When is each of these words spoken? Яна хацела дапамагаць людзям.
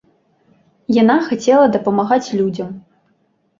Яна 1.01 1.17
хацела 1.27 1.65
дапамагаць 1.77 2.33
людзям. 2.43 2.75